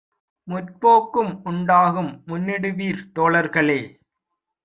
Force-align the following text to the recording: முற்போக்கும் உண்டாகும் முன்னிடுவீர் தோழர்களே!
முற்போக்கும் 0.47 1.41
உண்டாகும் 1.43 2.09
முன்னிடுவீர் 2.27 3.05
தோழர்களே! 3.13 3.79